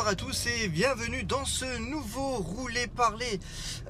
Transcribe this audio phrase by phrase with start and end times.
[0.00, 3.38] Bonsoir à tous et bienvenue dans ce nouveau roulé parler.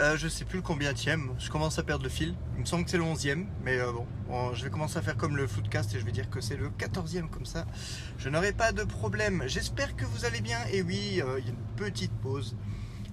[0.01, 2.35] Euh, je sais plus le combien tième, je commence à perdre le fil.
[2.57, 3.93] Il me semble que c'est le 11e, mais euh,
[4.29, 6.57] bon, je vais commencer à faire comme le footcast et je vais dire que c'est
[6.57, 7.65] le 14e comme ça.
[8.19, 9.45] Je n'aurai pas de problème.
[9.47, 10.59] J'espère que vous allez bien.
[10.73, 12.57] Et oui, euh, il y a une petite pause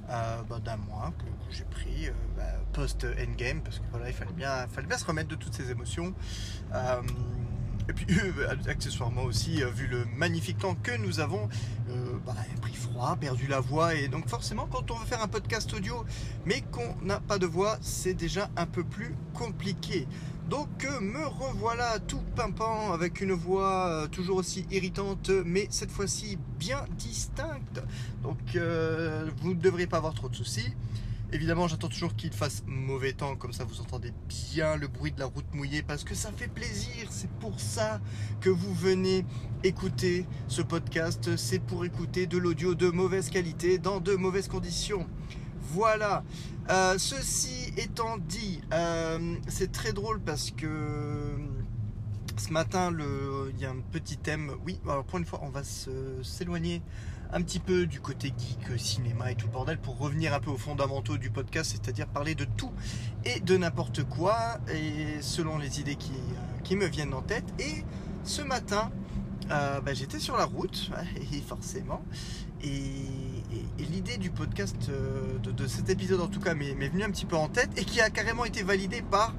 [0.10, 4.68] euh, bah, d'un mois que, j'ai pris bah, post-endgame parce que voilà, il fallait bien,
[4.70, 6.16] fallait bien se remettre de toutes ces émotions.
[7.90, 11.48] Et puis, euh, accessoirement aussi, euh, vu le magnifique temps que nous avons,
[11.90, 11.94] euh,
[12.26, 13.96] bah, pris froid, perdu la voix.
[13.96, 16.06] Et donc, forcément, quand on veut faire un podcast audio,
[16.46, 20.08] mais qu'on n'a pas de voix, c'est déjà un peu plus compliqué.
[20.50, 26.86] Donc, me revoilà tout pimpant avec une voix toujours aussi irritante, mais cette fois-ci bien
[26.98, 27.84] distincte.
[28.24, 30.74] Donc, vous ne devriez pas avoir trop de soucis.
[31.34, 35.20] Évidemment, j'attends toujours qu'il fasse mauvais temps, comme ça vous entendez bien le bruit de
[35.20, 37.08] la route mouillée, parce que ça fait plaisir.
[37.10, 38.00] C'est pour ça
[38.40, 39.26] que vous venez
[39.64, 41.36] écouter ce podcast.
[41.36, 45.06] C'est pour écouter de l'audio de mauvaise qualité dans de mauvaises conditions.
[45.74, 46.24] Voilà.
[46.70, 51.36] Euh, ceci étant dit, euh, c'est très drôle parce que
[52.38, 52.96] ce matin,
[53.54, 54.52] il y a un petit thème.
[54.66, 55.64] Oui, alors pour une fois, on va
[56.24, 56.82] s'éloigner
[57.34, 60.52] un petit peu du côté geek, cinéma et tout le bordel pour revenir un peu
[60.52, 62.72] aux fondamentaux du podcast, c'est-à-dire parler de tout
[63.26, 64.38] et de n'importe quoi,
[64.74, 66.14] et selon les idées qui,
[66.72, 67.46] euh, me viennent en tête.
[67.60, 67.84] Et
[68.24, 68.92] ce matin,
[69.52, 70.92] euh, bah, j'étais sur la route,
[71.48, 72.04] forcément,
[72.64, 72.72] et,
[73.92, 77.36] l'idée du podcast, euh, de, cet épisode en tout cas, m'est venue un petit peu
[77.36, 79.34] en tête, et qui a carrément été validée par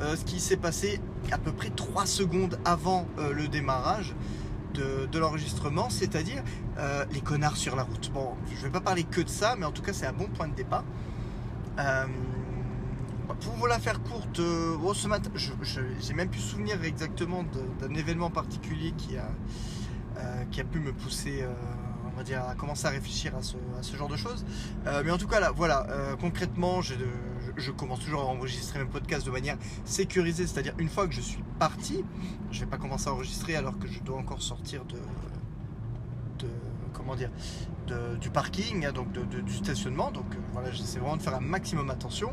[0.00, 0.98] euh, ce qui s'est passé
[1.30, 4.14] à peu près 3 secondes avant euh, le démarrage
[4.74, 6.42] de, l'enregistrement, c'est-à-dire
[6.78, 8.10] euh, les connards sur la route.
[8.12, 10.26] Bon, je vais pas parler que de ça, mais en tout cas c'est un bon
[10.28, 10.84] point de départ.
[11.78, 12.06] Euh,
[13.40, 17.44] pour vous la faire courte, euh, bon, ce matin, j'ai même plus souvenir exactement
[17.80, 19.28] d'un événement particulier qui a,
[20.50, 21.44] qui a pu me pousser,
[22.34, 24.44] à commencer à réfléchir à ce, genre de choses.
[25.04, 25.86] Mais en tout cas, là, voilà,
[26.20, 27.06] concrètement, j'ai de-
[27.56, 31.20] je, commence toujours à enregistrer mes podcasts de manière sécurisée, c'est-à-dire une fois que je
[31.20, 32.04] suis parti,
[32.50, 34.96] je vais pas commencer à enregistrer alors que je dois encore sortir de,
[36.92, 37.30] comment dire,
[38.20, 40.10] du parking, hein, donc de- du stationnement.
[40.12, 42.32] Donc euh, voilà, j'essaie vraiment de faire un maximum attention.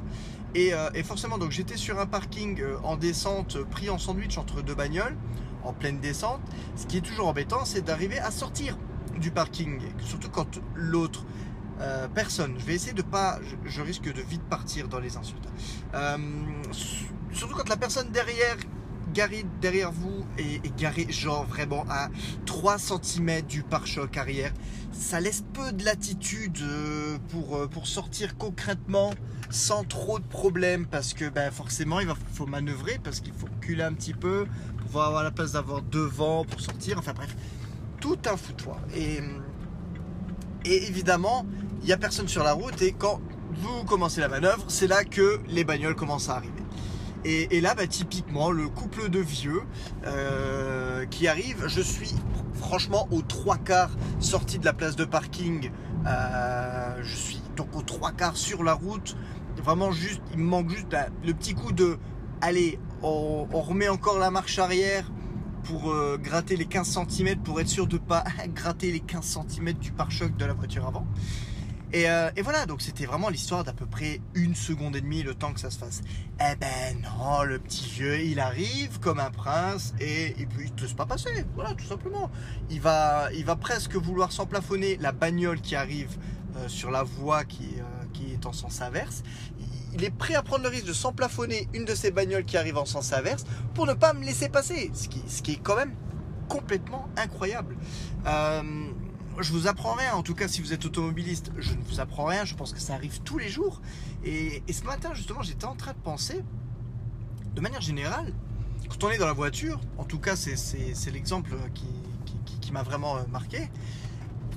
[0.54, 4.38] Et, euh, et forcément, donc j'étais sur un parking euh, en descente, pris en sandwich
[4.38, 5.16] entre deux bagnoles,
[5.64, 6.42] en pleine descente.
[6.76, 8.78] Ce qui est toujours embêtant, c'est d'arriver à sortir
[9.20, 11.26] du parking, surtout quand l'autre
[11.80, 12.56] euh, personne.
[12.58, 15.48] Je vais essayer de pas, je, risque de vite partir dans les insultes.
[15.94, 16.18] Euh,
[17.32, 18.58] surtout quand la personne derrière
[19.14, 22.10] garée derrière vous est, garée genre vraiment à
[22.46, 24.54] 3 cm du pare-choc arrière.
[24.92, 29.14] Ça laisse peu de latitude euh, pour, sortir concrètement
[29.50, 33.84] sans trop de problèmes parce que ben, forcément il faut manœuvrer parce qu'il faut reculer
[33.84, 34.46] un petit peu
[34.92, 36.98] pour avoir la place d'avoir devant pour sortir.
[36.98, 37.36] Enfin bref,
[38.02, 38.80] tout un foutoir.
[38.96, 39.20] Et,
[40.66, 41.46] et évidemment,
[41.82, 43.22] il n'y a personne sur la route et quand
[43.54, 46.54] vous commencez la manœuvre, c'est là que les bagnoles commencent à arriver.
[47.26, 49.64] Et, là, bah, typiquement, le couple de vieux
[50.06, 52.16] euh, qui arrive, je suis
[52.54, 55.72] franchement aux trois quarts sorti de la place de parking.
[56.06, 59.18] Euh, je suis donc aux trois quarts sur la route.
[59.62, 61.98] Vraiment juste, il me manque juste bah, le petit coup de,
[62.40, 65.12] allez, on, on remet encore la marche arrière
[65.64, 68.24] pour euh, gratter les 15 cm pour être sûr de pas
[68.56, 71.06] gratter les 15 cm du pare-choc de la voiture avant.
[71.94, 75.24] Et, euh, et voilà, donc c'était vraiment l'histoire d'à peu près une seconde et demie
[75.24, 76.02] le temps que ça se fasse.
[76.40, 80.72] Eh ben non, le petit vieux, il arrive comme un prince et, et puis il
[80.74, 82.30] te laisse pas passer, voilà, tout simplement.
[82.70, 86.18] Il va, il va presque vouloir s'emplafonner la bagnole qui arrive
[86.58, 89.24] euh, sur la voie qui, euh, qui est en sens inverse.
[89.94, 92.78] Il est prêt à prendre le risque de s'emplafonner une de ces bagnoles qui arrive
[92.78, 95.76] en sens inverse pour ne pas me laisser passer, ce qui, ce qui est quand
[95.78, 95.96] même
[96.50, 97.76] complètement incroyable.
[98.26, 98.62] Euh,
[99.40, 102.26] je vous apprends rien, en tout cas si vous êtes automobiliste, je ne vous apprends
[102.26, 103.82] rien, je pense que ça arrive tous les jours.
[104.24, 106.44] Et, ce matin justement j'étais en train de penser,
[107.56, 108.34] de manière générale,
[108.90, 111.88] quand on est dans la voiture, en tout cas c'est- l'exemple qui,
[112.72, 113.70] m'a vraiment euh, marqué,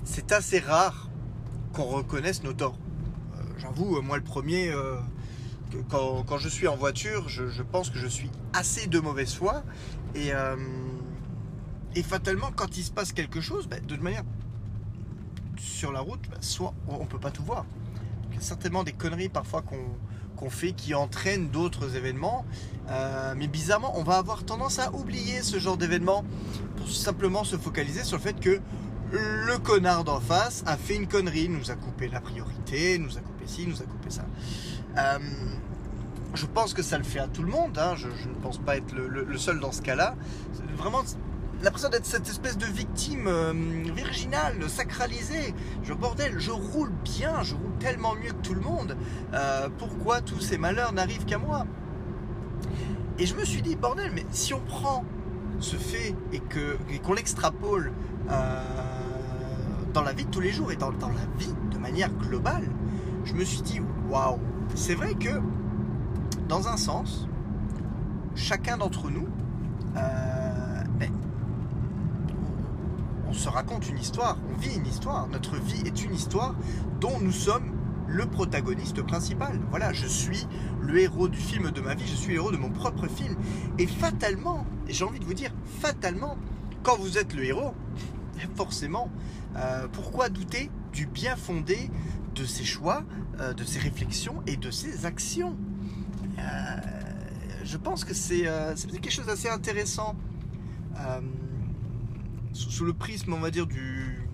[0.03, 1.09] c'est assez rare
[1.73, 2.76] qu'on reconnaisse nos torts.
[3.37, 4.75] Euh, J'avoue, euh, moi le premier,
[5.88, 9.62] quand, je suis en voiture, je, pense que je suis assez de mauvaise foi.
[10.17, 10.33] Et,
[12.03, 14.25] fatalement, quand il se passe quelque chose, bah, de manière,
[15.61, 17.65] sur la route, bah, soit on ne peut pas tout voir.
[18.31, 22.45] Il y a certainement des conneries parfois qu'on fait qui entraînent d'autres événements.
[22.89, 26.25] Euh, mais bizarrement, on va avoir tendance à oublier ce genre d'événement
[26.77, 28.61] pour simplement se focaliser sur le fait que
[29.12, 33.21] le connard d'en face a fait une connerie, nous a coupé la priorité, nous a
[33.21, 34.25] coupé ci, nous a coupé ça.
[34.97, 35.19] Euh,
[36.35, 37.95] je pense que ça le fait à tout le monde, hein.
[37.97, 40.15] je, ne pense pas être le, le- seul dans ce cas-là.
[40.77, 41.03] Vraiment,
[41.62, 43.53] l'impression d'être cette espèce de victime euh,
[43.95, 45.55] virginale, sacralisée.
[45.83, 48.97] Je bordel, je roule bien, je roule tellement mieux que tout le monde.
[49.35, 51.67] Euh, pourquoi tous ces malheurs n'arrivent qu'à moi?
[53.19, 55.05] Et je me suis dit, bordel, mais si on prend
[55.59, 56.41] ce fait et
[57.03, 57.93] qu'on l'extrapole
[58.31, 58.62] euh,
[59.93, 62.65] dans la vie de tous les jours et dans, dans la vie de manière globale,
[63.25, 64.39] je me suis dit, waouh,
[64.75, 65.41] c'est vrai que
[66.49, 67.29] dans un sens,
[68.35, 69.29] chacun d'entre nous,
[69.97, 70.39] euh,
[73.31, 75.29] on se raconte une histoire, on vit une histoire.
[75.29, 76.56] Notre vie est une histoire
[77.00, 77.77] dont nous sommes
[78.09, 79.61] le protagoniste principal.
[79.71, 80.49] Voilà, je suis
[80.82, 83.37] le héros du film de ma vie, je suis le de mon propre film.
[83.79, 86.37] Et fatalement, et j'ai envie de vous dire, fatalement,
[86.82, 87.73] quand vous êtes le héros,
[88.56, 89.09] forcément,
[89.56, 91.88] euh, pourquoi douter du bien fondé
[92.35, 93.05] de ses choix,
[93.38, 95.56] euh, de ses réflexions et de ses actions?
[96.37, 96.43] Euh,
[97.62, 98.43] Je pense que c'est
[98.91, 100.17] quelque chose d'assez intéressant
[102.52, 104.29] sous le prisme, on va dire, du,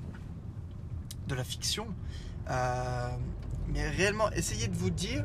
[1.28, 1.86] de la fiction.
[3.68, 5.24] mais réellement, essayez de vous dire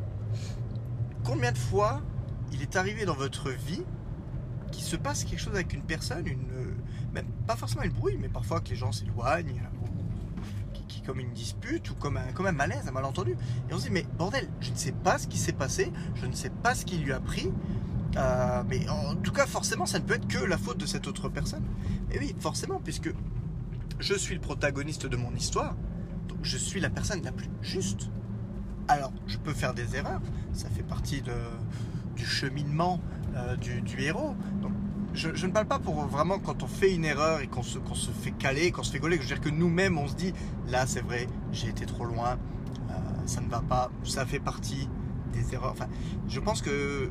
[1.24, 2.02] combien de fois
[2.52, 3.84] il est arrivé dans votre vie
[4.72, 6.48] qu'il se passe quelque chose avec une personne, une,
[7.14, 9.62] même pas forcément une bruit, mais parfois que les gens s'éloignent,
[10.74, 13.36] qui, qui, comme une dispute ou comme un, comme un malaise, un malentendu.
[13.70, 16.26] Et on se dit, mais bordel, je ne sais pas ce qui s'est passé, je
[16.26, 17.52] ne sais pas ce qui lui a pris,
[18.18, 21.08] euh, mais en tout cas, forcément, ça ne peut être que la faute de cette
[21.08, 21.64] autre personne.
[22.12, 23.14] Et oui, forcément, puisque
[24.00, 25.76] je suis le protagoniste de mon histoire,
[26.28, 28.10] donc je suis la personne la plus juste.
[28.88, 30.22] Alors, je peux faire des erreurs,
[30.54, 31.22] ça fait partie
[32.16, 33.00] du cheminement
[33.36, 34.36] euh, du, héros.
[34.62, 34.74] Donc,
[35.14, 38.12] je, ne parle pas pour vraiment quand on fait une erreur et qu'on se, se
[38.12, 39.16] fait caler, qu'on se fait gauler.
[39.18, 40.34] Je veux dire que nous-mêmes, on se dit,
[40.68, 42.38] là, c'est vrai, j'ai été trop loin,
[42.90, 42.94] euh,
[43.26, 44.90] ça ne va pas, ça fait partie
[45.32, 45.72] des erreurs.
[45.72, 45.88] Enfin,
[46.28, 47.10] je pense que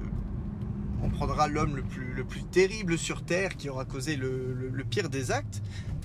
[1.02, 4.84] on prendra l'homme le plus, le plus terrible sur Terre qui aura causé le, le,
[4.84, 5.62] pire des actes.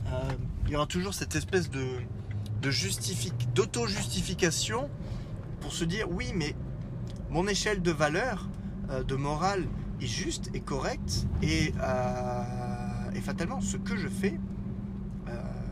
[0.08, 0.32] Euh,
[0.66, 1.86] il y aura toujours cette espèce de,
[2.62, 4.90] de justific, d'auto-justification
[5.62, 6.56] pour se dire, oui, mais
[7.30, 8.48] mon échelle de valeur,
[8.90, 9.66] euh, de morale,
[10.02, 14.40] est juste et correcte et, euh, et fatalement ce que je fais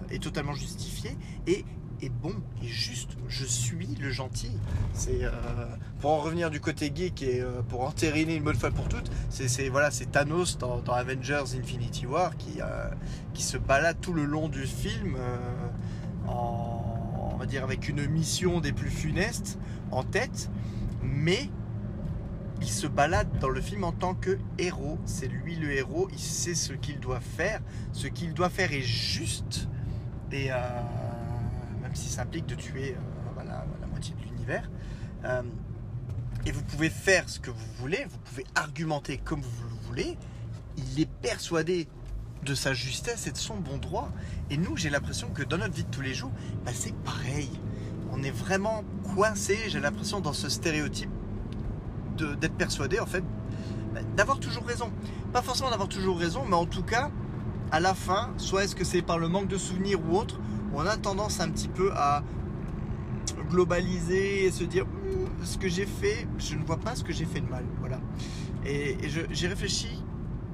[0.09, 1.17] est totalement justifié
[1.47, 1.65] et
[2.03, 3.11] est bon et juste.
[3.27, 4.51] Je suis le gentil.
[4.93, 5.31] C'est euh,
[6.01, 9.09] pour en revenir du côté geek et euh, pour entériner une bonne fois pour toutes,
[9.29, 12.89] c'est voilà, c'est Thanos dans, Avengers Infinity War qui euh,
[13.33, 15.17] qui se balade tout le long du film
[16.27, 19.57] on va dire avec une mission des plus funestes
[19.91, 20.49] en tête,
[21.01, 21.49] mais
[22.61, 24.97] il se balade dans le film en tant que héros.
[25.05, 27.59] C'est lui le héros, il sait ce qu'il doit faire.
[27.91, 29.67] Ce qu'il doit faire est juste.
[30.31, 30.49] Et
[31.95, 34.69] si ça implique de tuer euh, la moitié de l'univers.
[35.25, 35.41] Euh,
[36.45, 40.17] et vous pouvez faire ce que vous voulez, vous pouvez argumenter comme vous le voulez.
[40.77, 41.87] Il est persuadé
[42.43, 44.11] de sa justesse et de son bon droit.
[44.49, 46.31] Et nous, j'ai l'impression que dans notre vie de tous les jours,
[46.65, 47.49] bah, c'est pareil.
[48.11, 48.83] On est vraiment
[49.15, 51.09] coincé, j'ai l'impression, dans ce stéréotype
[52.17, 53.23] d'être persuadé en fait
[54.15, 54.91] d'avoir toujours raison.
[55.31, 57.09] Pas forcément d'avoir toujours raison, mais en tout cas,
[57.71, 60.39] à la fin, soit est-ce que c'est par le manque de souvenirs ou autre,
[60.73, 62.23] on a tendance un petit peu à
[63.49, 64.85] globaliser et se dire
[65.43, 67.63] ce que j'ai fait, je ne vois pas ce que j'ai fait de mal.
[67.79, 67.99] Voilà.
[68.65, 68.97] Et,
[69.31, 70.03] j'ai réfléchi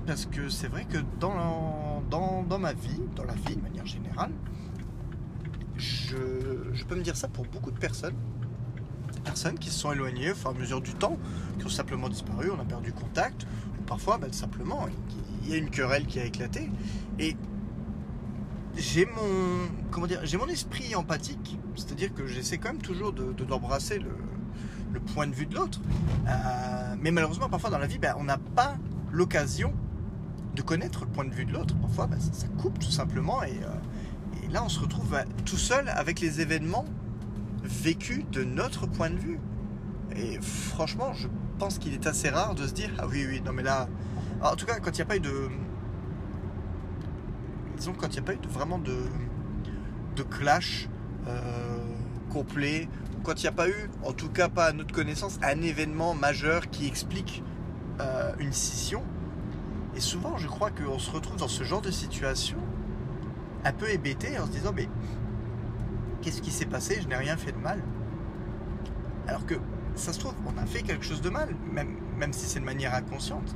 [0.05, 3.85] parce que c'est vrai que dans, dans, dans, ma vie, dans la vie de manière
[3.85, 4.31] générale,
[5.77, 6.17] je,
[6.73, 8.15] je peux me dire ça pour beaucoup de personnes
[9.23, 11.17] personnes qui se sont éloignées au fur et à mesure du temps,
[11.59, 13.45] qui ont simplement disparu, on a perdu contact,
[13.79, 14.87] ou parfois ben, simplement
[15.43, 16.69] il y a une querelle qui a éclaté.
[17.19, 17.35] Et
[18.79, 23.31] j'ai mon comment dire j'ai mon esprit empathique, c'est-à-dire que j'essaie quand même toujours de,
[23.43, 24.11] d'embrasser le,
[24.93, 25.81] le, point de vue de l'autre.
[26.27, 28.77] Euh, mais malheureusement parfois dans la vie ben, on n'a pas
[29.11, 29.73] l'occasion
[30.55, 31.75] de connaître le point de vue de l'autre.
[31.75, 35.89] Parfois ben, ça, coupe tout simplement et, euh, là on se retrouve ben, tout seul
[35.89, 36.85] avec les événements
[37.63, 39.39] vécu de notre point de vue.
[40.15, 41.27] Et franchement, je
[41.59, 43.87] pense qu'il est assez rare de se dire Ah oui, oui, non, mais là.
[44.41, 45.49] en tout cas, quand il n'y a pas eu de.
[47.79, 48.97] Disons, quand il n'y a pas eu vraiment de,
[50.17, 50.89] de clash
[51.27, 51.77] euh,
[52.29, 52.89] complet,
[53.23, 56.13] quand il n'y a pas eu, en tout cas pas à notre connaissance, un événement
[56.13, 57.41] majeur qui explique
[58.01, 59.01] euh, une scission.
[59.95, 62.57] Et souvent, je crois qu'on se retrouve dans ce genre de situation
[63.63, 64.89] un peu hébété en se disant Mais
[66.21, 66.99] qu'est-ce qui s'est passé?
[67.01, 67.81] Je n'ai rien fait de mal.
[69.25, 69.55] Alors que
[69.95, 72.65] ça se trouve, on a fait quelque chose de mal, même, même si c'est de
[72.65, 73.55] manière inconsciente.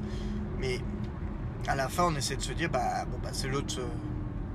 [0.60, 0.80] Mais
[1.68, 3.82] à la fin, on essaie de se dire, bah, bon, bah c'est l'autre,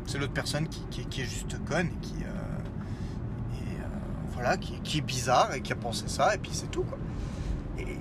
[0.08, 3.86] c'est l'autre personne qui, qui, qui, est juste conne et qui, euh, et, euh,
[4.32, 6.96] voilà, qui, qui, est bizarre et qui a pensé ça, et puis c'est tout, quoi.
[7.78, 7.98] Et,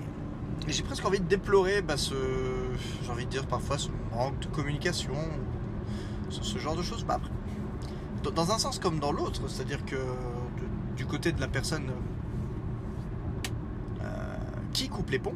[0.70, 2.16] j'ai presque envie de déplorer bah, ce,
[3.04, 5.16] j'ai envie de dire parfois ce manque de communication,
[6.30, 7.04] ce, genre de choses.
[7.04, 7.20] Bah,
[8.34, 9.98] dans un sens comme dans l'autre, c'est-à-dire que
[10.96, 11.92] du côté de la personne
[14.74, 15.34] qui coupe les ponts,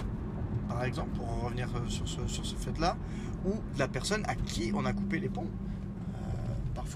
[0.68, 2.98] par exemple, pour revenir sur ce, sur ce fait-là,
[3.46, 5.48] ou de la personne à qui on a coupé les ponts.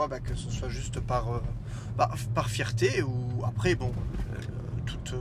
[0.09, 1.41] Bah, que ce soit juste par,
[1.97, 3.91] bah, par fierté, ou après, bon,
[4.85, 5.15] toute,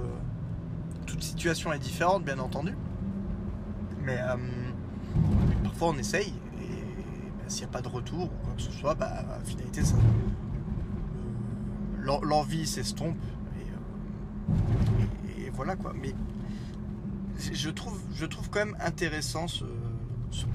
[1.06, 2.76] toute situation est différente, bien entendu.
[4.02, 4.18] Mais
[5.62, 8.94] parfois, on essaye, et s'il n'y a pas de retour ou quoi que ce soit,
[8.94, 9.82] bah, en finalité,
[12.04, 13.16] l'envie s'estompe
[15.36, 15.94] et, et, voilà quoi.
[16.00, 16.14] Mais
[17.52, 19.64] je trouve, je trouve quand même intéressant ce,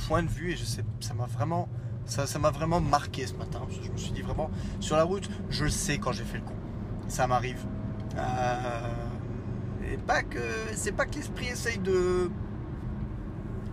[0.08, 1.70] point de vue et je sais, ça m'a vraiment,
[2.10, 3.62] ça, m'a vraiment marqué ce matin.
[3.70, 4.50] Je me suis dit vraiment,
[4.80, 6.56] sur la route, je sais quand j'ai fait le con.
[7.08, 7.66] Ça m'arrive.
[8.18, 10.40] Euh, et pas que,
[10.74, 12.30] c'est pas que l'esprit essaye de,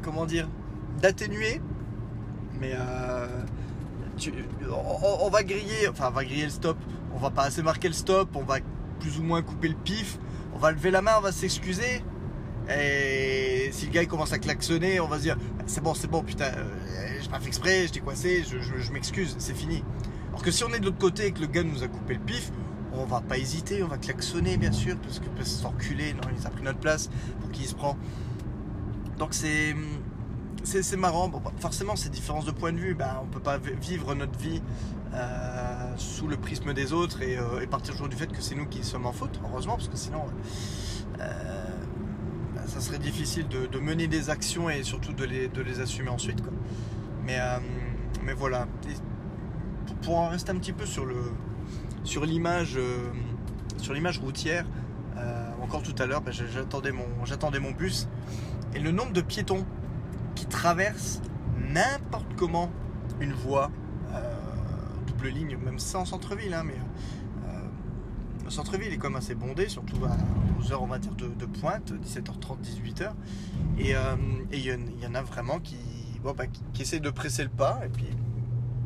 [0.02, 0.48] comment dire,
[1.00, 1.60] d'atténuer,
[2.60, 3.26] mais euh,
[5.20, 6.78] on, va griller, enfin on va griller le stop.
[7.14, 8.58] On va pas assez marquer le stop, on va
[9.00, 10.18] plus ou moins couper le pif,
[10.54, 12.04] on va lever la main, on va s'excuser.
[12.68, 16.22] Et si le gars commence à klaxonner, on va se dire c'est bon, c'est bon,
[16.22, 19.84] putain, euh, j'ai pas fait exprès, j'étais coincé, je, m'excuse, c'est fini.
[20.28, 22.14] Alors que si on est de l'autre côté et que le gars nous a coupé
[22.14, 22.50] le pif,
[22.92, 26.46] on va pas hésiter, on va klaxonner bien sûr, parce que peut s'enculer, non, il
[26.46, 27.96] a pris notre place, pour qui il se prend.
[29.18, 29.74] Donc c'est
[30.64, 31.30] c'est marrant.
[31.60, 34.60] Forcément, ces différences de point de vue, ben, on peut pas vivre notre vie
[35.14, 38.66] euh, sous le prisme des autres euh, et, partir toujours du fait que c'est nous
[38.66, 40.24] qui sommes en faute, heureusement, parce que sinon,
[42.66, 46.42] ça serait difficile de, mener des actions et surtout de les, assumer ensuite.
[46.42, 46.52] Quoi.
[47.24, 47.58] Mais, euh,
[48.36, 48.66] voilà.
[50.02, 52.78] pour, en rester un petit peu sur euh, l'image
[54.18, 54.66] routière,
[55.16, 58.08] euh, encore tout à l'heure, j'attendais mon j'attendais mon bus
[58.74, 59.64] et le nombre de piétons
[60.34, 61.22] qui traversent
[61.72, 62.70] n'importe comment
[63.20, 63.70] une voie
[65.06, 66.76] double ligne, même sans centre-ville, hein, mais
[68.46, 71.92] le centre-ville est quand même assez bondé, surtout aux heures, on va dire, de, pointe,
[71.92, 73.10] 17h30, 18h.
[73.78, 73.94] Et
[74.52, 75.76] il y, en a vraiment qui,
[76.22, 78.06] bon, bah, qui, de presser le pas, et puis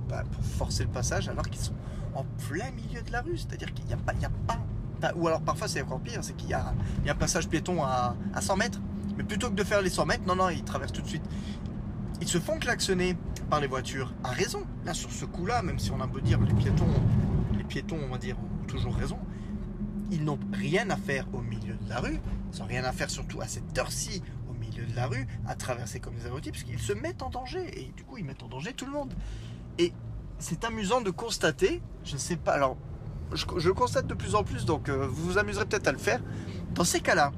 [0.09, 1.75] bah, pour forcer le passage, alors qu'ils sont
[2.15, 3.37] en plein milieu de la rue.
[3.37, 6.35] C'est-à-dire qu'il n'y a pas, y a pas, ou alors parfois c'est encore pire, c'est
[6.37, 6.75] qu'il y, a,
[7.07, 8.81] un passage piéton à, 100 mètres.
[9.19, 11.25] Mais plutôt que de faire les 100 mètres, non, non, ils traversent tout de suite.
[12.23, 13.15] Ils se font klaxonner
[13.51, 14.63] par les voitures à raison.
[14.87, 16.87] Là, sur ce coup-là, même si on a beau dire les piétons,
[17.59, 19.19] les piétons, on va dire, ont toujours raison
[20.11, 22.21] ils n'ont rien à faire au milieu de la rue,
[22.53, 25.55] ils n'ont rien à faire surtout à cette heure-ci au milieu de la rue, à
[25.55, 28.43] traverser comme des abrutis, parce qu'ils se mettent en danger, et du coup ils mettent
[28.43, 29.15] en danger tout le monde.
[29.79, 29.93] Et
[30.39, 32.77] c'est amusant de constater, je ne sais pas, alors
[33.33, 36.21] je, constate de plus en plus, donc euh, vous vous amuserez peut-être à le faire,
[36.75, 37.33] dans ces cas-là,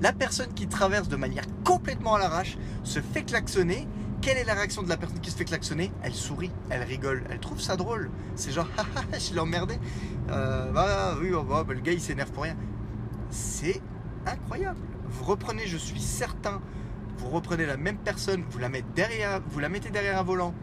[0.00, 3.86] la personne qui traverse de manière complètement à l'arrache se fait klaxonner
[4.20, 5.92] quelle est la réaction de la personne qui se fait klaxonner?
[6.02, 8.10] Elle sourit, elle rigole, elle trouve ça drôle.
[8.34, 8.68] C'est genre,
[9.12, 9.78] je l'ai emmerdé.
[10.30, 12.56] Euh, bah, oui, oh, bah, bah, le gars il s'énerve pour rien.
[13.30, 13.80] C'est
[14.26, 14.78] incroyable.
[15.08, 16.60] Vous reprenez, je suis certain,
[17.18, 20.54] vous reprenez la même personne, vous la mettez derrière, vous la mettez derrière un volant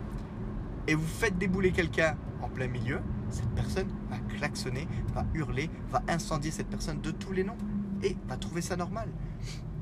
[0.88, 3.00] et vous faites débouler quelqu'un en plein milieu.
[3.29, 7.57] Cette personne va klaxonner, va hurler, va incendier cette personne de tous les noms
[8.03, 9.09] et va trouver ça normal.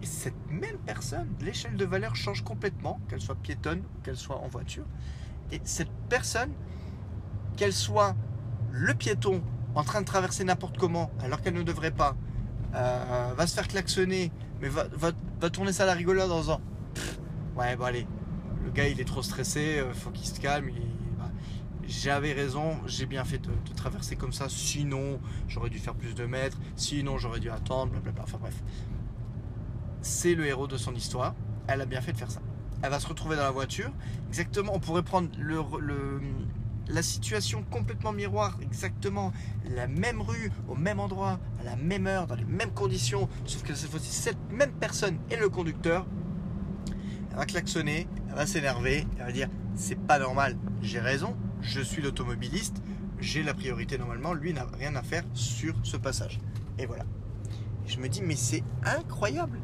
[0.04, 4.38] Et cette même personne, l'échelle de valeur change complètement, qu'elle soit piétonne ou qu'elle soit
[4.38, 4.84] en voiture.
[5.54, 6.52] Et cette personne,
[7.56, 8.14] qu'elle soit
[8.74, 9.42] le piéton
[9.76, 12.18] en train de traverser n'importe comment, alors qu'elle ne devrait pas,
[12.76, 16.62] euh, va se faire klaxonner, mais va, va, tourner ça à la rigolade en disant
[17.56, 18.06] Ouais, bon, allez,
[18.66, 20.70] le gars il est trop stressé, euh, faut qu'il se calme.
[21.88, 26.14] J'avais raison, j'ai bien fait de, de, traverser comme ça, sinon j'aurais dû faire plus
[26.14, 28.24] de mètres, sinon j'aurais dû attendre, blablabla.
[28.24, 28.56] Enfin bref
[30.04, 31.34] c'est le héros de son histoire.
[31.68, 32.42] Elle a bien fait de faire ça.
[32.84, 33.92] Elle va se retrouver dans la voiture.
[34.28, 35.30] Exactement, on pourrait prendre
[36.88, 39.32] la situation complètement miroir, exactement
[39.74, 43.64] la même rue, au même endroit, à la même heure, dans les mêmes conditions, sauf
[43.64, 46.06] que cette fois-ci, cette même personne est le conducteur.
[47.32, 51.80] Elle va klaxonner, elle va s'énerver, elle va dire c'est pas normal, j'ai raison, je
[51.80, 52.84] suis l'automobiliste,
[53.20, 56.40] j'ai la priorité normalement, lui n'a rien à faire sur ce passage.
[56.78, 57.06] Et voilà.
[57.86, 59.60] je me dis mais c'est incroyable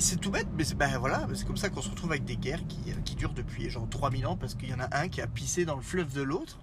[0.00, 2.36] c'est tout bête, mais c'est ben voilà, c'est comme ça qu'on se retrouve avec des
[2.36, 5.20] guerres qui, euh, durent depuis genre 3000 ans parce qu'il y en a un qui
[5.20, 6.58] a pissé dans le fleuve de l'autre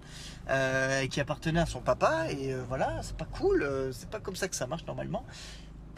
[0.48, 4.20] euh, et qui appartenait à son papa et euh, voilà, c'est pas cool, c'est pas
[4.20, 5.24] comme ça que ça marche normalement.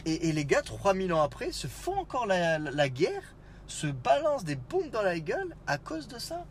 [0.04, 3.23] Et, les gars, 3000 ans après, se font encore la, guerre,
[3.66, 6.47] se balancent des bombes dans la gueule à cause de ça.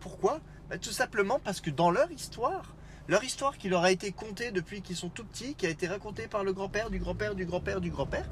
[0.00, 0.40] Pourquoi?
[0.68, 2.74] Ben, Tout simplement parce que dans leur histoire,
[3.08, 5.88] leur histoire qui leur a été contée depuis qu'ils sont tout petits, qui a été
[5.88, 8.28] racontée par le grand-père, du grand-père, du grand-père, du grand-père,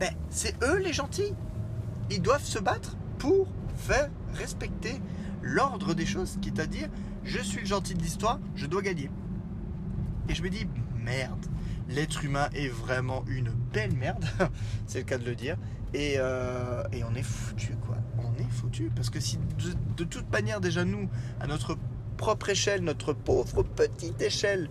[0.00, 1.34] ben, c'est eux les gentils.
[2.10, 5.00] Ils doivent se battre pour faire respecter
[5.42, 6.88] l'ordre des choses, qui est à dire
[7.22, 9.10] je suis le gentil de l'histoire, je dois gagner.
[10.28, 10.66] Et je me dis
[10.96, 11.46] merde,
[11.88, 14.24] l'être humain est vraiment une belle merde,
[14.86, 15.56] c'est le cas de le dire.
[15.92, 20.04] Et, euh, et, on est foutu quoi, on est foutu parce que si de, de
[20.04, 21.78] toute manière déjà nous, à notre
[22.16, 24.70] propre échelle, notre pauvre petite échelle,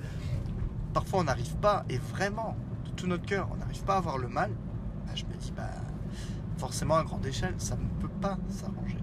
[0.93, 4.17] parfois on n'arrive pas, et vraiment, de tout notre cœur, on n'arrive pas à avoir
[4.17, 4.51] le mal,
[5.05, 5.69] bah, je me dis, bah,
[6.57, 8.97] forcément à grande échelle, ça ne peut pas s'arranger.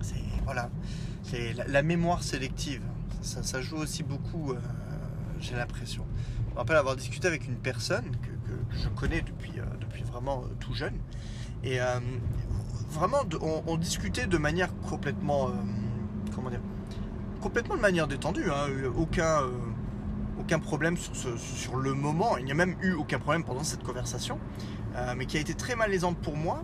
[0.00, 0.70] C'est, voilà,
[1.22, 2.82] c'est la, mémoire sélective,
[3.22, 4.58] ça, joue aussi beaucoup, euh,
[5.40, 6.04] j'ai l'impression.
[6.48, 8.30] Je me rappelle avoir discuté avec une personne que,
[8.76, 9.64] je connais depuis, euh,
[10.06, 10.98] vraiment euh, tout jeune,
[11.62, 11.78] et
[12.90, 15.50] vraiment, on, discutait de manière complètement,
[16.34, 16.60] comment dire,
[17.44, 19.42] complètement de manière détendue, hein, aucun
[20.40, 22.38] aucun problème sur, sur le moment.
[22.38, 24.38] Il n'y a même eu aucun problème pendant cette conversation,
[24.96, 26.62] euh, mais qui a été très malaisante pour moi,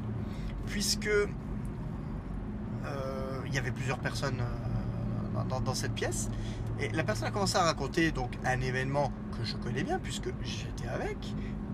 [0.66, 1.28] puisque euh,
[3.46, 6.30] il y avait plusieurs personnes euh, dans, cette pièce.
[6.80, 10.30] Et la personne a commencé à raconter donc un événement que je connais bien, puisque
[10.42, 11.18] j'étais avec,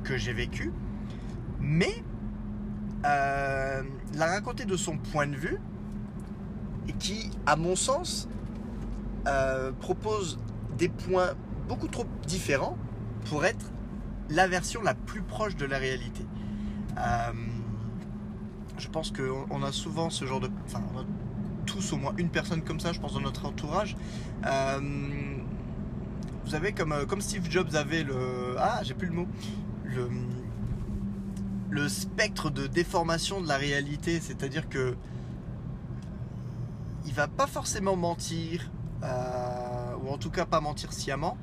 [0.03, 0.73] que j'ai vécu,
[1.61, 2.03] mais
[3.05, 5.59] l'a raconté de son point de vue,
[6.89, 8.29] et qui, à mon sens,
[9.81, 10.39] propose
[10.79, 11.35] des points
[11.69, 12.77] beaucoup trop différent
[13.29, 13.73] pour être
[14.31, 16.25] la version la plus proche de la réalité.
[16.99, 17.33] Euh,
[18.79, 20.51] je pense qu'on a souvent ce genre de...
[20.67, 21.05] Enfin, on a
[21.65, 23.97] tous au moins une personne comme ça, je pense, dans notre entourage.
[24.45, 24.81] Euh,
[26.45, 28.57] vous savez, comme, euh, comme Steve Jobs avait le...
[28.59, 29.29] Ah, j'ai plus le mot.
[29.85, 30.09] Le,
[31.71, 34.97] le spectre de déformation de la réalité, c'est-à-dire que
[37.07, 38.71] il va pas forcément mentir,
[40.03, 41.37] ou en tout cas pas mentir sciemment,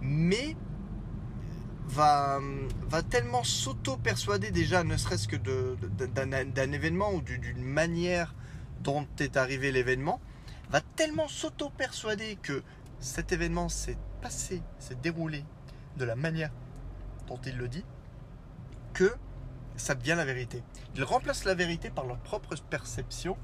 [0.00, 0.56] mais
[1.86, 2.40] va,
[2.88, 8.34] va tellement s'auto-persuader déjà, ne serait-ce que d'un événement ou d'une manière
[8.82, 10.20] dont est arrivé l'événement,
[10.70, 12.62] va tellement s'auto-persuader que
[13.00, 15.44] cet événement s'est passé, s'est déroulé
[15.96, 16.50] de la manière
[17.26, 17.84] dont il le dit,
[18.92, 19.12] que
[19.76, 20.62] ça devient la vérité.
[20.94, 23.36] Ils remplacent la vérité par leur propre perception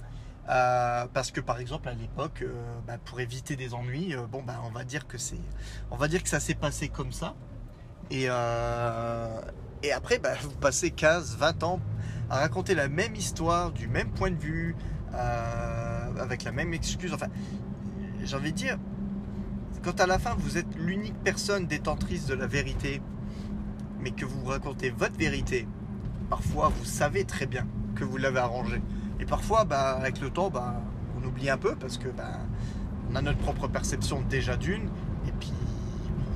[0.48, 2.52] euh, parce que par exemple à l'époque, euh,
[2.86, 5.40] bah, pour éviter des ennuis, euh, bon bah on va dire que c'est,
[5.90, 7.34] on va dire que ça s'est passé comme ça.
[8.10, 8.26] Et,
[9.82, 11.80] et après, bah, vous passez 15, 20 ans
[12.30, 14.76] à raconter la même histoire, du même point de vue,
[15.12, 17.12] avec la même excuse.
[17.12, 17.26] Enfin,
[18.22, 18.78] j'ai envie de dire,
[19.82, 23.02] quand à la fin vous êtes l'unique personne détentrice de la vérité,
[23.98, 25.66] mais que vous racontez votre vérité,
[26.30, 28.80] parfois vous savez très bien que vous l'avez arrangé.
[29.28, 30.74] Parfois, bah, avec le temps, bah,
[31.20, 32.38] on oublie un peu parce que bah,
[33.10, 34.84] on a notre propre perception déjà d'une,
[35.26, 35.52] et puis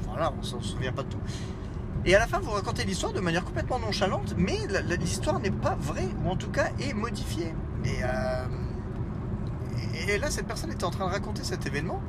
[0.08, 1.20] voilà, on s'en souvient pas de tout.
[2.04, 4.58] Et à la fin, vous racontez l'histoire de manière complètement nonchalante, mais
[4.98, 7.54] l'histoire n'est pas vraie, ou en tout cas est modifiée.
[7.84, 8.46] Et, euh,
[10.08, 12.00] et là, cette personne était en train de raconter cet événement,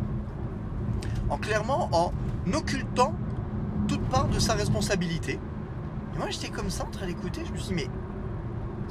[1.30, 2.14] en clairement en
[2.54, 3.14] occultant
[3.88, 5.40] toute part de sa responsabilité.
[6.14, 7.90] Et moi, j'étais comme ça en train d'écouter, je me suis dit, mais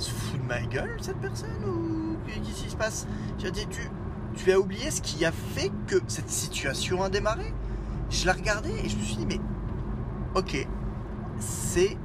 [0.01, 3.07] se fout de ma gueule cette personne ou qu'est-ce qui se passe?
[3.39, 3.51] Tu,
[4.35, 7.53] tu as oublié ce qui a fait que cette situation a démarré?
[8.11, 9.41] Je la regardais et je me suis dit mais
[10.35, 10.67] ok,
[11.39, 11.97] c'est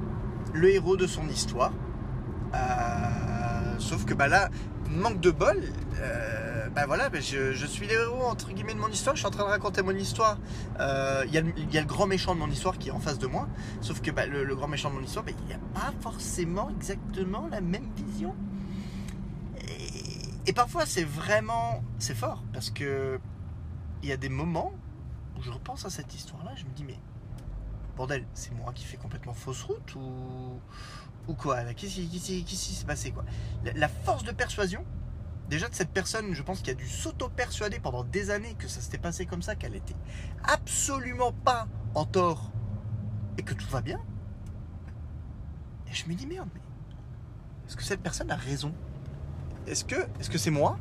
[0.54, 1.72] le héros de son histoire.
[2.54, 4.48] Euh, sauf que bah là,
[4.90, 5.62] manque de bol.
[6.00, 9.26] Euh, ben voilà, ben je, suis le héros entre guillemets de mon histoire, je suis
[9.26, 10.36] en train de raconter mon histoire.
[10.78, 11.38] Euh, il y,
[11.78, 13.48] a le grand méchant de mon histoire qui est en face de moi,
[13.80, 16.68] sauf que ben, le, grand méchant de mon histoire, ben, il n'y a pas forcément
[16.68, 18.36] exactement la même vision.
[20.46, 23.18] Et, parfois c'est vraiment, c'est fort, parce que
[24.02, 24.74] il y a des moments
[25.38, 26.98] où je repense à cette histoire-là, je me dis mais
[27.96, 30.60] bordel, c'est moi qui fais complètement fausse route ou,
[31.26, 31.64] ou quoi?
[31.72, 33.24] Qu'est-ce qui s'est passé quoi?
[33.74, 34.84] La force de persuasion
[35.48, 38.80] déjà de cette personne, je pense qu'il a dû s'auto-persuader pendant des années que ça
[38.80, 39.96] s'était passé comme ça, qu'elle était
[40.44, 42.50] absolument pas en tort
[43.38, 44.00] et que tout va bien.
[45.88, 46.60] Et je me dis merde, mais
[47.66, 48.74] est-ce que cette personne a raison?
[49.66, 50.78] Est-ce que est-ce c'est moi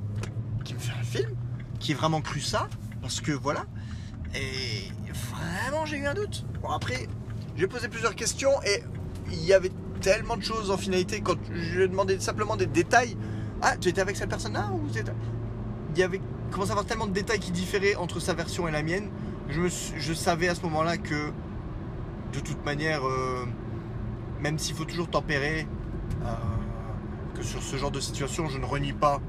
[0.64, 1.36] qui me fait un film
[1.80, 2.68] qui ai vraiment cru ça?
[3.02, 3.66] Parce que voilà.
[4.34, 6.46] Et vraiment j'ai eu un doute.
[6.62, 7.08] Bon après,
[7.56, 8.84] j'ai posé plusieurs questions et
[9.32, 12.68] il y avait tellement de choses en finalité quand je lui ai demandé simplement des
[12.68, 13.18] détails
[13.62, 14.82] ah, tu étais avec cette personne-là ou
[15.94, 18.72] Il y avait commencé à avoir tellement de détails qui différaient entre sa version et
[18.72, 19.10] la mienne.
[19.50, 19.62] Je,
[19.98, 21.32] je savais à ce moment-là que,
[22.34, 23.46] de toute manière, euh,
[24.42, 25.68] même s'il faut toujours tempérer,
[26.24, 26.34] euh,
[27.36, 29.22] que sur ce genre de situation, je ne renie pas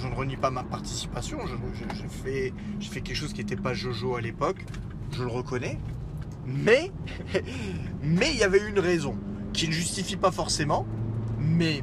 [0.00, 1.38] je ne renie pas ma participation.
[1.46, 4.64] J'ai fait, fait, quelque chose qui n'était pas Jojo à l'époque.
[5.12, 5.78] Je le reconnais.
[6.46, 6.90] Mais,
[8.02, 9.16] mais il y avait une raison
[9.52, 10.86] qui ne justifie pas forcément.
[11.38, 11.82] Mais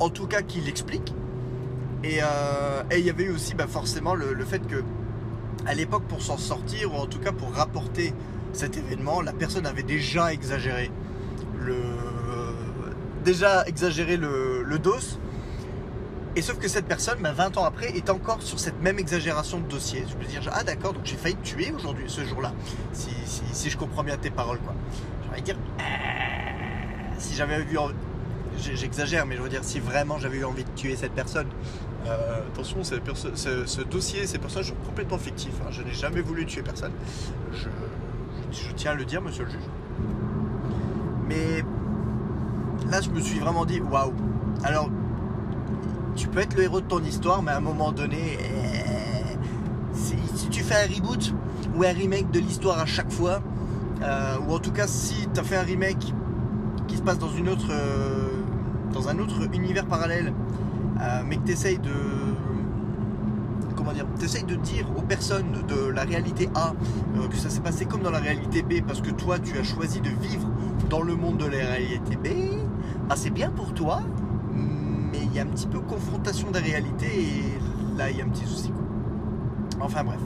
[0.00, 1.14] en tout cas qu'il l'explique.
[2.04, 4.82] Et euh, et il y avait eu aussi bah, forcément le, fait que
[5.66, 8.12] à l'époque pour s'en sortir ou en tout cas pour rapporter
[8.52, 10.90] cet événement, la personne avait déjà exagéré
[11.60, 11.76] le
[13.24, 14.98] déjà exagéré le, dos.
[16.34, 19.60] Et sauf que cette personne, bah, 20 ans après, est encore sur cette même exagération
[19.60, 20.04] de dossier.
[20.08, 22.52] Je peux dire, ah d'accord, donc j'ai failli te tuer aujourd'hui, ce jour-là,
[22.92, 24.74] si, je comprends bien tes paroles, quoi.
[25.26, 25.82] J'aurais dire, euh,
[27.18, 27.78] si j'avais eu
[28.58, 31.46] j'exagère, mais je veux dire, si vraiment j'avais eu envie de tuer cette personne,
[32.06, 35.54] euh, attention, ce, dossier, ces personnages sont complètement fictifs.
[35.62, 35.70] hein.
[35.70, 36.92] Je n'ai jamais voulu tuer personne.
[37.52, 37.68] Je,
[38.76, 39.60] tiens à le dire, monsieur le juge.
[41.28, 41.64] Mais
[42.90, 44.12] là, je me suis vraiment dit, waouh.
[44.64, 44.90] Alors,
[46.16, 48.38] tu peux être le héros de ton histoire, mais à un moment donné,
[49.94, 51.32] si, si tu fais un reboot
[51.74, 53.40] ou un remake de l'histoire à chaque fois,
[54.02, 56.12] euh, ou en tout cas si tu as fait un remake
[56.88, 58.41] qui se passe dans une autre, euh,
[58.92, 60.32] dans un autre univers parallèle,
[61.00, 61.90] euh, mais que tu essayes de
[63.76, 66.74] comment dire, t'essayes de dire aux personnes de la réalité A
[67.16, 69.64] euh, que ça s'est passé comme dans la réalité B parce que toi tu as
[69.64, 70.46] choisi de vivre
[70.90, 72.28] dans le monde de la réalité B,
[73.08, 74.02] bah, c'est bien pour toi,
[74.54, 77.58] mais il y a un petit peu confrontation des réalités et
[77.98, 78.72] là il y a un petit souci.
[79.80, 80.20] Enfin bref,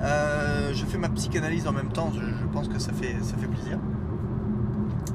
[0.00, 3.36] Euh, je fais ma psychanalyse en même temps, je, je pense que ça fait, ça
[3.36, 3.78] fait plaisir.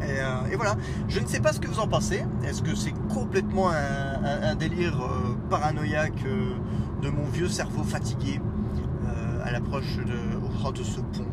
[0.01, 0.75] Et, euh, et voilà,
[1.07, 2.23] je ne sais pas ce que vous en pensez.
[2.43, 6.55] Est-ce que c'est complètement un, délire euh, paranoïaque euh,
[7.01, 8.39] de mon vieux cerveau fatigué
[9.43, 11.25] à l'approche de, de ce pont?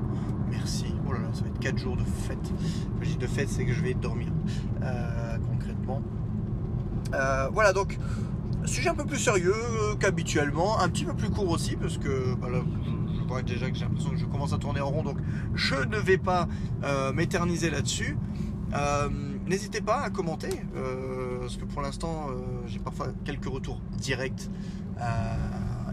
[0.51, 0.87] Merci.
[1.09, 2.38] Oh là là, ça va être 4 jours de fête.
[2.42, 4.29] Quand je dis de fête, c'est que je vais dormir
[5.49, 6.03] concrètement.
[7.53, 7.99] Voilà donc
[8.66, 9.55] sujet un peu plus sérieux
[10.01, 13.77] qu'habituellement, un petit peu plus court aussi parce que bah je, je vois déjà que
[13.77, 15.16] j'ai l'impression que je commence à tourner en rond donc
[15.55, 16.49] je ne vais pas
[17.14, 18.16] m'éterniser là-dessus.
[18.74, 19.09] Euh,
[19.46, 22.35] N'hésitez pas à commenter euh, parce que pour l'instant euh,
[22.66, 24.48] j'ai parfois quelques retours directs.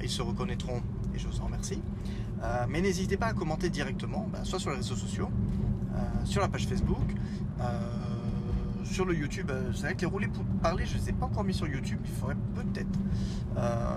[0.04, 0.82] Ils se reconnaîtront
[1.16, 1.82] et je vous en remercie.
[2.70, 5.30] Mais n'hésitez pas à commenter directement, bah, soit sur les réseaux sociaux,
[6.24, 7.16] sur la page Facebook,
[8.84, 9.52] sur le YouTube.
[9.74, 12.00] C'est vrai que les roulés pour parler, je ne les pas encore mis sur YouTube.
[12.06, 13.00] Il faudrait peut-être,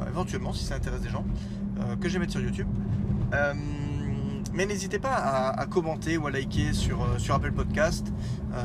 [0.09, 1.25] éventuellement, si ça intéresse des gens,
[2.01, 2.69] que je les mette sur YouTube.
[4.53, 8.13] Mais n'hésitez pas à, commenter ou à liker sur, euh, sur Apple Podcast,
[8.53, 8.59] euh,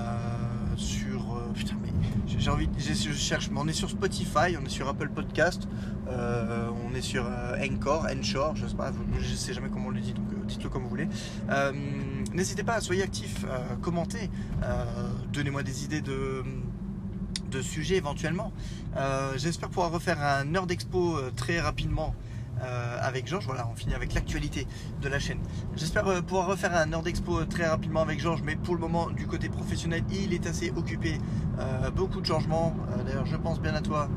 [0.75, 1.89] sur euh, putain mais
[2.39, 5.67] j'ai envie, je cherche, mais on est sur Spotify, on est sur Apple Podcast,
[6.07, 10.13] on est sur Encore, Encore, je sais pas, je sais jamais comment on le dit,
[10.13, 11.07] donc dites-le comme vous voulez.
[12.33, 13.45] N'hésitez pas, soyez actifs,
[13.81, 14.29] commentez,
[15.31, 16.43] donnez-moi des idées de
[17.51, 18.51] de sujets éventuellement.
[19.37, 22.15] J'espère pouvoir refaire un Nerd Expo très rapidement
[22.63, 23.45] euh, avec Georges.
[23.45, 24.67] Voilà, on finit avec l'actualité
[25.01, 25.39] de la chaîne.
[25.75, 28.81] J'espère euh, pouvoir refaire un Nerd Expo euh, très rapidement avec Georges, mais pour le
[28.81, 31.19] moment, du côté professionnel, il est assez occupé.
[31.95, 32.75] Beaucoup de changements.
[33.05, 34.09] D'ailleurs, je pense bien à toi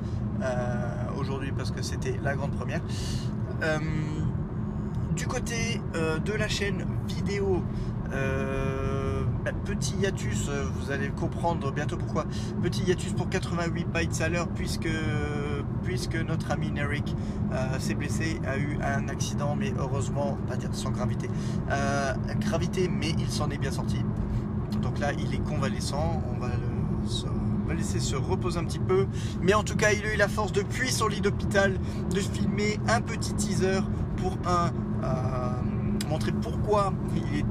[1.17, 2.81] aujourd'hui parce que c'était la grande première.
[5.15, 7.63] Du côté de la chaîne vidéo,
[8.11, 12.25] bah, petit hiatus, vous allez comprendre bientôt pourquoi.
[12.61, 14.89] Petit hiatus pour 88 bytes à l'heure puisque,
[15.89, 17.17] puisque notre ami Eric
[17.51, 21.31] euh, s'est blessé, a eu un accident, mais heureusement, pas dire sans gravité,
[21.71, 23.97] euh, gravité, mais il s'en est bien sorti.
[24.83, 29.07] Donc là, il est convalescent, on va le, laisser se reposer un petit peu.
[29.41, 31.79] Mais en tout cas, il a eu la force depuis son lit d'hôpital
[32.13, 33.81] de filmer un petit teaser
[34.17, 34.71] pour un
[35.05, 35.49] euh,
[36.09, 37.45] montrer pourquoi il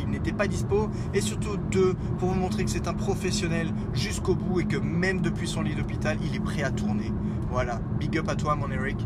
[0.00, 4.34] il n'était pas dispo et surtout deux pour vous montrer que c'est un professionnel jusqu'au
[4.34, 7.12] bout et que même depuis son lit d'hôpital, il est prêt à tourner.
[7.50, 8.96] Voilà, big up à toi, mon Eric.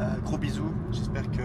[0.00, 0.74] Euh, gros bisous.
[0.92, 1.42] J'espère que,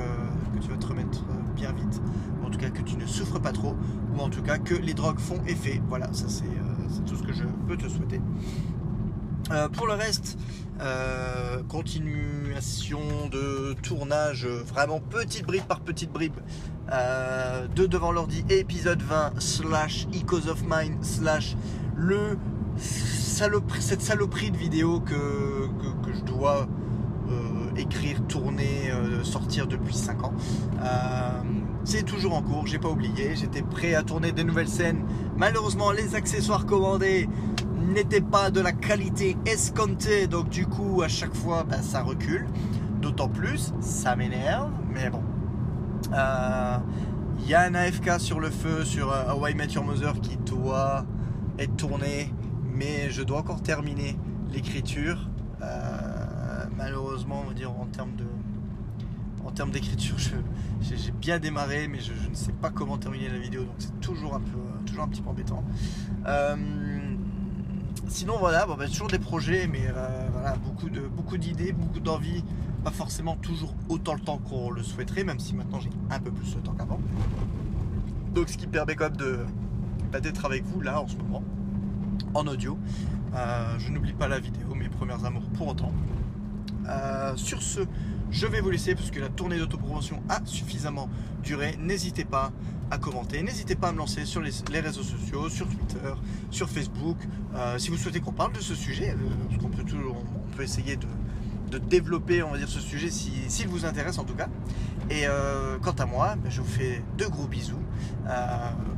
[0.60, 2.02] tu vas te remettre euh, bien vite.
[2.46, 3.74] En tout cas, que tu ne souffres pas trop.
[4.14, 5.82] Ou en tout cas, que les drogues font effet.
[5.88, 8.20] Voilà, ça c'est euh, tout ce que je peux te souhaiter.
[9.74, 10.40] Pour le reste,
[11.70, 13.00] continuation
[13.32, 16.40] de tournage, vraiment petite bribe par petite bribe,
[16.90, 21.56] de devant l'ordi, épisode 20 slash Ecos of Mine slash
[21.96, 22.40] le
[23.80, 25.70] cette saloperie de vidéo que,
[26.14, 26.68] je dois
[27.30, 30.34] euh, écrire, tourner, euh, sortir depuis 5 ans.
[30.82, 31.42] Euh,
[31.84, 35.06] c'est toujours en cours, j'ai pas oublié, j'étais prêt à tourner des nouvelles scènes.
[35.38, 37.28] Malheureusement, les accessoires commandés
[37.94, 42.48] n'étaient pas de la qualité escomptée, donc du coup, à chaque fois, bah, ça recule.
[43.02, 45.22] D'autant plus, ça m'énerve, mais bon.
[47.40, 50.38] Il y a un AFK sur le feu sur euh, How I Met Mother qui
[50.38, 51.06] doit
[51.60, 52.34] être tourné,
[52.76, 54.18] mais je dois encore terminer
[54.52, 55.30] l'écriture.
[55.62, 58.26] Euh, malheureusement, on va dire en termes de
[59.46, 60.16] en termes d'écriture,
[60.82, 64.34] j'ai bien démarré, mais je, ne sais pas comment terminer la vidéo, donc c'est toujours
[64.34, 64.58] un peu,
[64.88, 65.64] toujours un petit peu embêtant.
[66.26, 66.56] Euh,
[68.08, 72.00] sinon, voilà, bon, bah, toujours des projets, mais euh, voilà, beaucoup de beaucoup d'idées, beaucoup
[72.00, 72.44] d'envies,
[72.84, 76.32] pas forcément toujours autant le temps qu'on le souhaiterait, même si maintenant j'ai un peu
[76.32, 77.00] plus de temps qu'avant.
[78.34, 79.46] Donc ce qui permet quand même de
[80.12, 81.44] bah, d'être avec vous là en ce moment
[82.36, 82.78] en audio.
[83.34, 85.92] Euh, je n'oublie pas la vidéo, mes premières amours pour autant.
[86.88, 87.80] Euh, sur ce,
[88.30, 91.10] je vais vous laisser parce que la tournée d'autopromotion a suffisamment
[91.44, 91.78] duré.
[91.80, 92.52] N'hésitez pas
[92.92, 96.14] à commenter, n'hésitez pas à me lancer sur les, réseaux sociaux, sur Twitter,
[96.52, 97.18] sur Facebook.
[97.56, 99.16] Euh, si vous souhaitez qu'on parle de ce sujet,
[99.50, 101.08] parce qu'on peut toujours, on peut essayer de,
[101.90, 104.48] développer, on va dire, ce sujet s'il vous intéresse en tout cas.
[105.10, 105.26] Et
[105.82, 107.82] quant à moi, ben, je vous fais de gros bisous.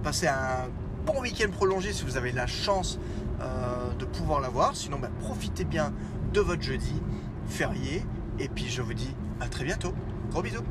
[0.04, 0.67] passez un
[1.08, 3.00] bon week-end prolongé si vous avez la chance
[3.41, 4.76] euh, de pouvoir l'avoir.
[4.76, 5.93] Sinon, bah, profitez bien
[6.34, 7.02] de votre jeudi
[7.47, 8.04] férié.
[8.39, 9.93] Et puis je vous dis à très bientôt.
[10.32, 10.63] Gros bisous